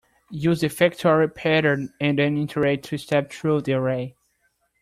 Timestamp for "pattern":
1.29-1.93